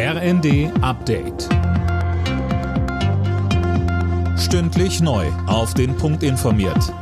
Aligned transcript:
RND 0.00 0.70
Update. 0.80 1.48
Stündlich 4.38 5.00
neu. 5.00 5.26
Auf 5.48 5.74
den 5.74 5.96
Punkt 5.96 6.22
informiert. 6.22 6.94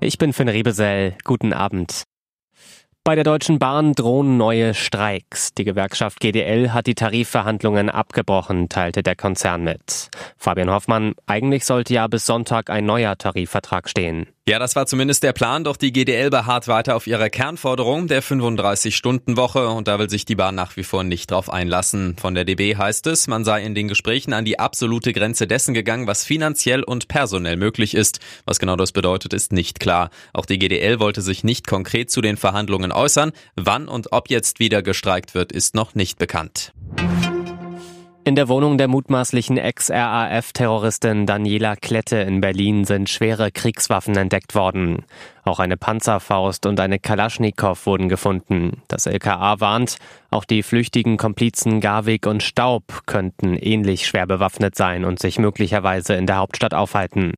Ich 0.00 0.18
bin 0.18 0.32
Finn 0.32 0.48
Rebesell. 0.48 1.14
Guten 1.22 1.52
Abend. 1.52 2.02
Bei 3.04 3.14
der 3.14 3.22
Deutschen 3.22 3.60
Bahn 3.60 3.92
drohen 3.92 4.36
neue 4.36 4.74
Streiks. 4.74 5.54
Die 5.54 5.62
Gewerkschaft 5.62 6.18
GDL 6.18 6.72
hat 6.72 6.88
die 6.88 6.96
Tarifverhandlungen 6.96 7.88
abgebrochen, 7.88 8.68
teilte 8.68 9.04
der 9.04 9.14
Konzern 9.14 9.62
mit. 9.62 10.10
Fabian 10.36 10.70
Hoffmann, 10.70 11.14
eigentlich 11.26 11.64
sollte 11.64 11.94
ja 11.94 12.08
bis 12.08 12.26
Sonntag 12.26 12.68
ein 12.68 12.84
neuer 12.84 13.16
Tarifvertrag 13.16 13.88
stehen. 13.88 14.26
Ja, 14.48 14.60
das 14.60 14.76
war 14.76 14.86
zumindest 14.86 15.24
der 15.24 15.32
Plan, 15.32 15.64
doch 15.64 15.76
die 15.76 15.90
GDL 15.90 16.30
beharrt 16.30 16.68
weiter 16.68 16.94
auf 16.94 17.08
ihrer 17.08 17.30
Kernforderung 17.30 18.06
der 18.06 18.22
35-Stunden-Woche 18.22 19.66
und 19.66 19.88
da 19.88 19.98
will 19.98 20.08
sich 20.08 20.24
die 20.24 20.36
Bahn 20.36 20.54
nach 20.54 20.76
wie 20.76 20.84
vor 20.84 21.02
nicht 21.02 21.32
drauf 21.32 21.50
einlassen. 21.50 22.14
Von 22.16 22.36
der 22.36 22.44
DB 22.44 22.76
heißt 22.76 23.08
es, 23.08 23.26
man 23.26 23.44
sei 23.44 23.64
in 23.64 23.74
den 23.74 23.88
Gesprächen 23.88 24.32
an 24.32 24.44
die 24.44 24.60
absolute 24.60 25.12
Grenze 25.12 25.48
dessen 25.48 25.74
gegangen, 25.74 26.06
was 26.06 26.22
finanziell 26.22 26.84
und 26.84 27.08
personell 27.08 27.56
möglich 27.56 27.96
ist. 27.96 28.20
Was 28.44 28.60
genau 28.60 28.76
das 28.76 28.92
bedeutet, 28.92 29.32
ist 29.32 29.52
nicht 29.52 29.80
klar. 29.80 30.10
Auch 30.32 30.46
die 30.46 30.60
GDL 30.60 31.00
wollte 31.00 31.22
sich 31.22 31.42
nicht 31.42 31.66
konkret 31.66 32.12
zu 32.12 32.20
den 32.20 32.36
Verhandlungen 32.36 32.92
äußern. 32.92 33.32
Wann 33.56 33.88
und 33.88 34.12
ob 34.12 34.30
jetzt 34.30 34.60
wieder 34.60 34.80
gestreikt 34.80 35.34
wird, 35.34 35.50
ist 35.50 35.74
noch 35.74 35.96
nicht 35.96 36.20
bekannt. 36.20 36.72
In 38.26 38.34
der 38.34 38.48
Wohnung 38.48 38.76
der 38.76 38.88
mutmaßlichen 38.88 39.56
Ex-RAF-Terroristin 39.56 41.26
Daniela 41.26 41.76
Klette 41.76 42.16
in 42.16 42.40
Berlin 42.40 42.84
sind 42.84 43.08
schwere 43.08 43.52
Kriegswaffen 43.52 44.16
entdeckt 44.16 44.56
worden. 44.56 45.04
Auch 45.44 45.60
eine 45.60 45.76
Panzerfaust 45.76 46.66
und 46.66 46.80
eine 46.80 46.98
Kalaschnikow 46.98 47.86
wurden 47.86 48.08
gefunden. 48.08 48.82
Das 48.88 49.06
LKA 49.06 49.60
warnt, 49.60 49.98
auch 50.30 50.44
die 50.44 50.64
flüchtigen 50.64 51.18
Komplizen 51.18 51.80
Garwig 51.80 52.26
und 52.26 52.42
Staub 52.42 53.02
könnten 53.06 53.54
ähnlich 53.54 54.08
schwer 54.08 54.26
bewaffnet 54.26 54.74
sein 54.74 55.04
und 55.04 55.20
sich 55.20 55.38
möglicherweise 55.38 56.14
in 56.14 56.26
der 56.26 56.38
Hauptstadt 56.38 56.74
aufhalten. 56.74 57.34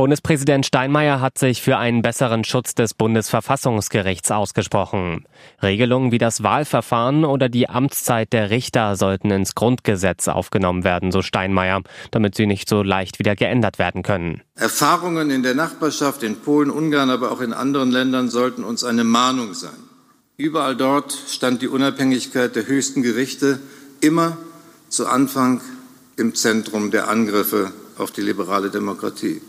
Bundespräsident 0.00 0.64
Steinmeier 0.64 1.20
hat 1.20 1.36
sich 1.36 1.60
für 1.60 1.76
einen 1.76 2.00
besseren 2.00 2.42
Schutz 2.42 2.74
des 2.74 2.94
Bundesverfassungsgerichts 2.94 4.30
ausgesprochen. 4.30 5.26
Regelungen 5.62 6.10
wie 6.10 6.16
das 6.16 6.42
Wahlverfahren 6.42 7.26
oder 7.26 7.50
die 7.50 7.68
Amtszeit 7.68 8.32
der 8.32 8.48
Richter 8.48 8.96
sollten 8.96 9.30
ins 9.30 9.54
Grundgesetz 9.54 10.28
aufgenommen 10.28 10.84
werden, 10.84 11.12
so 11.12 11.20
Steinmeier, 11.20 11.82
damit 12.12 12.34
sie 12.34 12.46
nicht 12.46 12.66
so 12.66 12.82
leicht 12.82 13.18
wieder 13.18 13.36
geändert 13.36 13.78
werden 13.78 14.02
können. 14.02 14.40
Erfahrungen 14.54 15.28
in 15.28 15.42
der 15.42 15.54
Nachbarschaft, 15.54 16.22
in 16.22 16.36
Polen, 16.36 16.70
Ungarn, 16.70 17.10
aber 17.10 17.30
auch 17.30 17.42
in 17.42 17.52
anderen 17.52 17.90
Ländern 17.90 18.30
sollten 18.30 18.64
uns 18.64 18.84
eine 18.84 19.04
Mahnung 19.04 19.52
sein. 19.52 19.76
Überall 20.38 20.76
dort 20.76 21.12
stand 21.12 21.60
die 21.60 21.68
Unabhängigkeit 21.68 22.56
der 22.56 22.66
höchsten 22.66 23.02
Gerichte 23.02 23.58
immer 24.00 24.38
zu 24.88 25.06
Anfang 25.06 25.60
im 26.16 26.34
Zentrum 26.34 26.90
der 26.90 27.10
Angriffe 27.10 27.74
auf 27.98 28.12
die 28.12 28.22
liberale 28.22 28.70
Demokratie. 28.70 29.42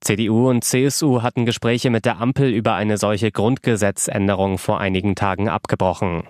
CDU 0.00 0.48
und 0.48 0.62
CSU 0.62 1.22
hatten 1.22 1.46
Gespräche 1.46 1.90
mit 1.90 2.04
der 2.04 2.20
Ampel 2.20 2.52
über 2.52 2.74
eine 2.74 2.98
solche 2.98 3.32
Grundgesetzänderung 3.32 4.58
vor 4.58 4.80
einigen 4.80 5.14
Tagen 5.14 5.48
abgebrochen. 5.48 6.24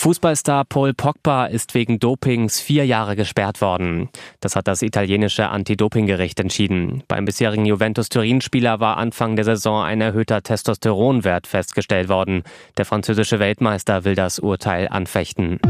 Fußballstar 0.00 0.64
Paul 0.64 0.94
Pogba 0.94 1.44
ist 1.44 1.74
wegen 1.74 1.98
Dopings 1.98 2.58
vier 2.58 2.86
Jahre 2.86 3.16
gesperrt 3.16 3.60
worden. 3.60 4.08
Das 4.40 4.56
hat 4.56 4.66
das 4.66 4.80
italienische 4.80 5.50
Anti-Doping-Gericht 5.50 6.40
entschieden. 6.40 7.02
Beim 7.06 7.26
bisherigen 7.26 7.66
Juventus-Turin-Spieler 7.66 8.80
war 8.80 8.96
Anfang 8.96 9.36
der 9.36 9.44
Saison 9.44 9.82
ein 9.82 10.00
erhöhter 10.00 10.42
Testosteronwert 10.42 11.46
festgestellt 11.46 12.08
worden. 12.08 12.44
Der 12.78 12.86
französische 12.86 13.40
Weltmeister 13.40 14.04
will 14.06 14.14
das 14.14 14.38
Urteil 14.38 14.88
anfechten. 14.88 15.60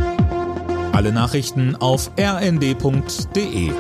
Alle 0.93 1.11
Nachrichten 1.11 1.75
auf 1.75 2.13
rnd.de 2.17 3.73